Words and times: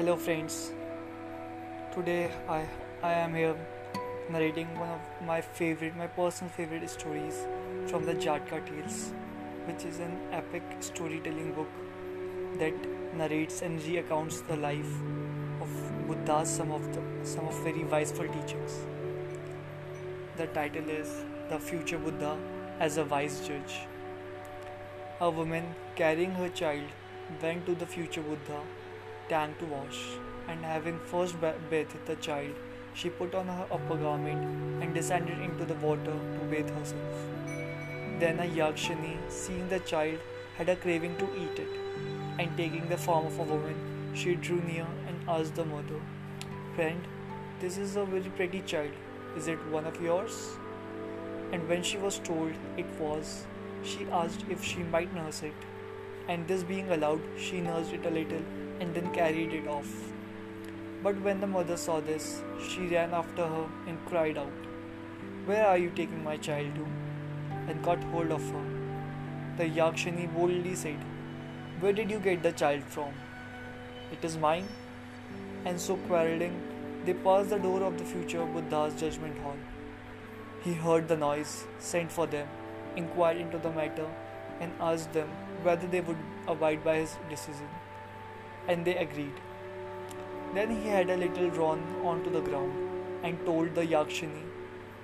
Hello, 0.00 0.16
friends. 0.16 0.54
Today 1.94 2.30
I 2.48 2.60
I 3.08 3.10
am 3.22 3.34
here 3.34 3.56
narrating 4.34 4.70
one 4.82 4.88
of 4.92 5.26
my 5.30 5.42
favorite, 5.42 5.98
my 6.02 6.06
personal 6.18 6.54
favorite 6.54 6.88
stories 6.92 7.40
from 7.90 8.06
the 8.06 8.14
Jataka 8.14 8.62
Tales, 8.70 8.96
which 9.66 9.84
is 9.90 9.98
an 10.06 10.16
epic 10.38 10.72
storytelling 10.88 11.52
book 11.58 11.76
that 12.62 12.88
narrates 13.22 13.60
and 13.68 13.84
recounts 13.90 14.40
the 14.48 14.56
life 14.64 14.96
of 15.68 15.76
Buddha's 16.08 16.56
some 16.62 16.74
of 16.80 16.90
the 16.96 17.06
some 17.34 17.52
of 17.52 17.62
very 17.68 17.86
wiseful 17.98 18.34
teachings. 18.40 18.80
The 20.42 20.50
title 20.58 20.92
is 20.98 21.16
The 21.54 21.62
Future 21.70 22.04
Buddha 22.08 22.34
as 22.88 22.96
a 22.96 23.08
Wise 23.16 23.40
Judge. 23.52 23.80
A 25.20 25.30
woman 25.44 25.74
carrying 26.04 26.38
her 26.42 26.52
child 26.66 27.00
went 27.42 27.66
to 27.72 27.82
the 27.84 27.96
future 27.96 28.30
Buddha 28.34 28.66
tank 29.30 29.58
to 29.60 29.66
wash, 29.66 29.98
and 30.48 30.64
having 30.64 30.98
first 31.10 31.36
bathed 31.40 32.06
the 32.06 32.16
child, 32.16 32.54
she 32.94 33.10
put 33.18 33.34
on 33.40 33.46
her 33.46 33.66
upper 33.76 33.96
garment 33.96 34.82
and 34.82 34.94
descended 34.94 35.38
into 35.48 35.64
the 35.64 35.78
water 35.86 36.16
to 36.36 36.48
bathe 36.50 36.70
herself. 36.78 37.20
Then 38.22 38.40
a 38.40 38.48
Yakshini, 38.60 39.14
seeing 39.28 39.68
the 39.68 39.80
child, 39.80 40.18
had 40.56 40.68
a 40.68 40.76
craving 40.76 41.16
to 41.18 41.28
eat 41.42 41.62
it, 41.66 41.78
and 42.38 42.56
taking 42.56 42.88
the 42.88 42.98
form 43.06 43.26
of 43.26 43.38
a 43.38 43.44
woman, 43.44 43.78
she 44.14 44.34
drew 44.34 44.60
near 44.72 44.88
and 45.06 45.30
asked 45.36 45.54
the 45.54 45.64
mother, 45.64 46.00
Friend, 46.74 47.06
this 47.60 47.78
is 47.78 47.96
a 47.96 48.04
very 48.04 48.30
pretty 48.40 48.62
child. 48.62 48.92
Is 49.36 49.46
it 49.46 49.64
one 49.70 49.86
of 49.86 50.02
yours? 50.02 50.56
And 51.52 51.68
when 51.68 51.82
she 51.82 51.98
was 51.98 52.18
told 52.18 52.52
it 52.76 52.86
was, 52.98 53.46
she 53.82 54.06
asked 54.10 54.44
if 54.50 54.64
she 54.64 54.78
might 54.94 55.14
nurse 55.14 55.42
it. 55.42 55.69
And 56.32 56.46
this 56.46 56.62
being 56.62 56.90
allowed, 56.92 57.22
she 57.36 57.60
nursed 57.60 57.92
it 57.92 58.06
a 58.06 58.10
little 58.16 58.42
and 58.78 58.94
then 58.94 59.12
carried 59.12 59.52
it 59.52 59.66
off. 59.66 59.88
But 61.02 61.20
when 61.22 61.40
the 61.40 61.48
mother 61.54 61.76
saw 61.76 62.00
this, 62.00 62.42
she 62.68 62.86
ran 62.86 63.14
after 63.20 63.46
her 63.54 63.64
and 63.88 64.04
cried 64.06 64.38
out, 64.38 64.68
Where 65.46 65.66
are 65.66 65.78
you 65.78 65.90
taking 65.90 66.22
my 66.22 66.36
child 66.36 66.76
to? 66.76 66.86
and 67.70 67.82
got 67.82 68.04
hold 68.12 68.30
of 68.36 68.48
her. 68.50 68.62
The 69.56 69.64
Yakshini 69.64 70.32
boldly 70.36 70.76
said, 70.76 71.02
Where 71.80 71.92
did 71.92 72.10
you 72.10 72.20
get 72.20 72.44
the 72.44 72.52
child 72.52 72.84
from? 72.84 73.12
It 74.12 74.24
is 74.24 74.36
mine. 74.36 74.68
And 75.64 75.80
so 75.80 75.96
quarreling, 76.08 76.56
they 77.04 77.14
passed 77.14 77.50
the 77.50 77.58
door 77.58 77.82
of 77.82 77.98
the 77.98 78.04
future 78.04 78.46
Buddha's 78.46 78.98
judgment 79.00 79.38
hall. 79.38 79.56
He 80.62 80.74
heard 80.74 81.08
the 81.08 81.16
noise, 81.16 81.64
sent 81.78 82.12
for 82.12 82.26
them, 82.26 82.48
inquired 82.96 83.38
into 83.38 83.58
the 83.58 83.70
matter, 83.70 84.08
and 84.60 84.72
asked 84.80 85.12
them 85.12 85.28
whether 85.62 85.86
they 85.86 86.00
would 86.00 86.18
abide 86.46 86.84
by 86.84 86.96
his 86.96 87.16
decision 87.28 87.68
and 88.68 88.84
they 88.84 88.96
agreed. 88.96 89.40
Then 90.54 90.70
he 90.70 90.88
had 90.88 91.10
a 91.10 91.16
little 91.16 91.50
drawn 91.50 91.82
onto 92.04 92.30
the 92.30 92.40
ground 92.40 92.72
and 93.22 93.44
told 93.44 93.74
the 93.74 93.86
Yakshini 93.86 94.44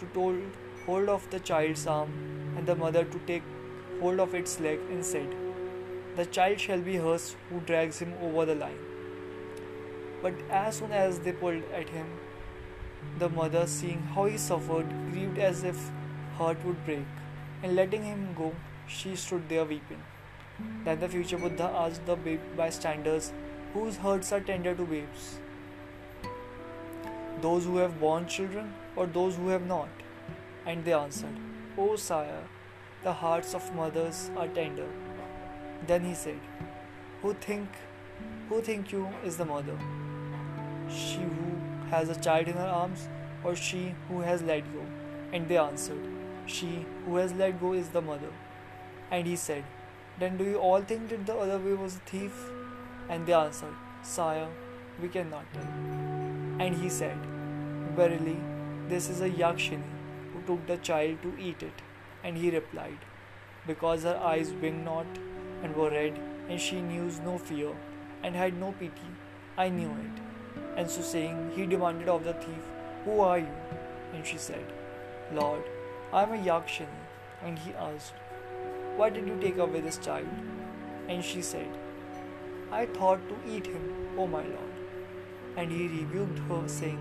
to 0.01 0.07
told, 0.07 0.41
hold 0.85 1.09
of 1.09 1.29
the 1.31 1.41
child's 1.41 1.87
arm 1.87 2.11
and 2.57 2.67
the 2.67 2.75
mother 2.75 3.05
to 3.05 3.19
take 3.27 3.43
hold 4.01 4.21
of 4.21 4.35
its 4.35 4.59
leg 4.61 4.79
and 4.91 5.05
said, 5.05 5.35
The 6.17 6.27
child 6.27 6.61
shall 6.61 6.81
be 6.81 6.97
hers 6.97 7.37
who 7.49 7.61
drags 7.61 7.99
him 7.99 8.15
over 8.23 8.45
the 8.45 8.55
line. 8.55 8.79
But 10.23 10.35
as 10.51 10.77
soon 10.77 10.93
as 10.93 11.21
they 11.21 11.33
pulled 11.33 11.63
at 11.73 11.89
him, 11.89 12.07
the 13.19 13.29
mother, 13.29 13.67
seeing 13.67 14.03
how 14.15 14.25
he 14.27 14.37
suffered, 14.37 14.89
grieved 15.11 15.39
as 15.39 15.63
if 15.63 15.91
heart 16.37 16.63
would 16.65 16.85
break, 16.85 17.07
and 17.63 17.77
letting 17.77 18.03
him 18.03 18.35
go, 18.37 18.53
she 18.87 19.17
stood 19.17 19.49
there 19.49 19.65
weeping. 19.65 20.03
Then 20.85 21.01
the 21.01 21.09
future 21.09 21.39
Buddha 21.39 21.65
asked 21.65 22.07
the 22.07 22.17
bystanders 22.57 23.33
whose 23.75 23.97
hearts 23.97 24.33
are 24.33 24.41
tender 24.41 24.75
to 24.75 24.85
babes? 24.85 25.39
Those 27.41 27.65
who 27.65 27.77
have 27.77 28.01
born 28.01 28.27
children 28.27 28.73
or 28.95 29.07
those 29.07 29.37
who 29.37 29.49
have 29.49 29.67
not? 29.67 29.89
And 30.65 30.85
they 30.85 30.95
answered, 30.95 31.37
O 31.77 31.97
sire, 31.97 32.45
the 33.03 33.13
hearts 33.13 33.55
of 33.55 33.75
mothers 33.75 34.31
are 34.37 34.49
tender. 34.49 34.89
Then 35.87 36.05
he 36.05 36.15
said, 36.15 36.41
Who 37.23 37.35
think 37.35 37.69
who 38.49 38.63
think 38.63 38.93
you 38.93 39.09
is 39.25 39.37
the 39.37 39.45
mother? 39.45 39.77
She 40.89 41.19
who 41.19 41.89
has 41.91 42.09
a 42.09 42.19
child 42.19 42.49
in 42.49 42.55
her 42.55 42.73
arms 42.79 43.09
or 43.45 43.55
she 43.55 43.95
who 44.09 44.21
has 44.21 44.43
let 44.43 44.73
go? 44.73 44.83
And 45.33 45.49
they 45.49 45.59
answered, 45.59 46.09
She 46.47 46.87
who 47.05 47.17
has 47.17 47.33
let 47.35 47.61
go 47.61 47.73
is 47.75 47.89
the 47.91 48.01
mother. 48.01 48.33
And 49.11 49.27
he 49.27 49.37
said, 49.37 49.65
Then 50.19 50.37
do 50.37 50.45
you 50.45 50.59
all 50.59 50.81
think 50.81 51.09
that 51.11 51.27
the 51.27 51.35
other 51.35 51.59
way 51.59 51.75
was 51.75 51.97
a 51.97 52.01
thief? 52.11 52.33
And 53.09 53.27
they 53.27 53.33
answered, 53.33 53.75
Sire, 54.03 54.49
we 55.01 55.09
cannot 55.09 55.53
tell. 55.53 55.69
And 56.59 56.75
he 56.75 56.89
said, 56.89 57.19
Verily, 57.95 58.39
this 58.89 59.09
is 59.09 59.21
a 59.21 59.31
Yakshini 59.31 59.93
who 60.33 60.43
took 60.47 60.67
the 60.67 60.77
child 60.79 61.23
to 61.23 61.39
eat 61.39 61.63
it. 61.63 61.83
And 62.25 62.37
he 62.37 62.51
replied, 62.51 62.99
Because 63.67 64.03
her 64.03 64.17
eyes 64.17 64.53
winked 64.53 64.85
not 64.85 65.07
and 65.63 65.75
were 65.77 65.91
red, 65.91 66.19
and 66.49 66.61
she 66.61 66.81
knew 66.81 67.11
no 67.25 67.39
fear 67.39 67.73
and 68.23 68.35
had 68.35 68.59
no 68.59 68.73
pity, 68.73 69.11
I 69.57 69.69
knew 69.69 69.91
it. 69.91 70.23
And 70.77 70.91
so 70.91 71.01
saying, 71.01 71.53
he 71.55 71.67
demanded 71.67 72.09
of 72.09 72.25
the 72.25 72.35
thief, 72.35 72.65
Who 73.05 73.21
are 73.21 73.39
you? 73.39 73.57
And 74.13 74.27
she 74.27 74.37
said, 74.37 74.65
Lord, 75.33 75.63
I 76.13 76.23
am 76.23 76.33
a 76.33 76.39
Yakshini. 76.39 77.03
And 77.43 77.59
he 77.59 77.73
asked, 77.75 78.15
Why 78.97 79.11
did 79.11 79.27
you 79.29 79.39
take 79.41 79.59
away 79.59 79.81
this 79.81 79.99
child? 79.99 80.27
And 81.09 81.23
she 81.23 81.43
said, 81.43 81.69
I 82.73 82.87
thought 82.87 83.21
to 83.29 83.37
eat 83.47 83.67
him, 83.67 83.95
O 84.17 84.27
my 84.27 84.43
lord. 84.43 84.77
And 85.57 85.71
he 85.71 85.87
rebuked 85.89 86.39
her, 86.49 86.67
saying, 86.67 86.99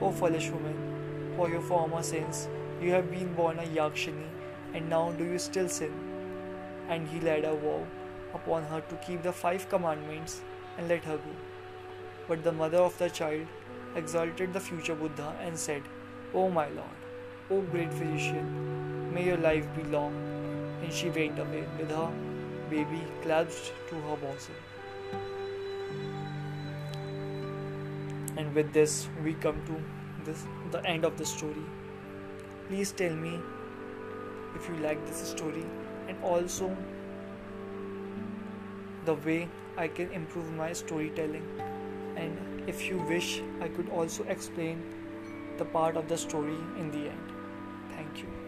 O 0.00 0.10
foolish 0.10 0.48
woman, 0.50 1.34
for 1.36 1.50
your 1.50 1.60
former 1.60 2.02
sins 2.02 2.48
you 2.80 2.90
have 2.92 3.10
been 3.10 3.34
born 3.34 3.58
a 3.58 3.62
Yakshini, 3.62 4.26
and 4.72 4.88
now 4.88 5.12
do 5.12 5.24
you 5.24 5.38
still 5.38 5.68
sin? 5.68 5.92
And 6.88 7.06
he 7.08 7.20
laid 7.20 7.44
a 7.44 7.54
vow 7.54 7.86
upon 8.34 8.64
her 8.64 8.80
to 8.80 8.96
keep 8.96 9.22
the 9.22 9.32
five 9.32 9.68
commandments 9.68 10.40
and 10.78 10.88
let 10.88 11.04
her 11.04 11.16
go. 11.16 11.34
But 12.26 12.42
the 12.42 12.52
mother 12.52 12.78
of 12.78 12.96
the 12.98 13.10
child 13.10 13.46
exalted 13.96 14.52
the 14.52 14.60
future 14.60 14.94
Buddha 14.94 15.36
and 15.40 15.58
said, 15.58 15.82
O 16.32 16.50
my 16.50 16.68
lord, 16.68 17.00
O 17.50 17.60
great 17.60 17.92
physician, 17.92 19.12
may 19.14 19.26
your 19.26 19.36
life 19.36 19.66
be 19.76 19.84
long. 19.84 20.33
And 20.84 20.92
she 20.92 21.10
went 21.18 21.42
away 21.48 21.64
with 21.80 21.90
her 21.98 22.12
baby 22.70 23.02
clasped 23.22 23.72
to 23.88 24.06
her 24.06 24.16
bosom. 24.28 24.62
and 28.36 28.54
with 28.54 28.72
this 28.72 29.08
we 29.24 29.34
come 29.34 29.60
to 29.66 29.80
this 30.28 30.46
the 30.70 30.84
end 30.92 31.04
of 31.04 31.16
the 31.18 31.26
story. 31.32 31.64
Please 32.68 32.92
tell 32.92 33.14
me 33.14 33.34
if 34.54 34.68
you 34.68 34.76
like 34.86 35.04
this 35.06 35.22
story 35.30 35.64
and 36.08 36.22
also 36.22 36.76
the 39.04 39.14
way 39.28 39.48
i 39.76 39.86
can 39.88 40.10
improve 40.22 40.52
my 40.62 40.72
storytelling. 40.72 41.46
And 42.16 42.68
if 42.74 42.86
you 42.88 42.98
wish 43.12 43.42
i 43.60 43.68
could 43.68 43.90
also 43.90 44.24
explain 44.36 44.82
the 45.58 45.64
part 45.76 45.96
of 45.96 46.08
the 46.08 46.16
story 46.16 46.58
in 46.78 46.90
the 46.90 47.06
end. 47.10 47.32
Thank 47.92 48.24
you 48.24 48.43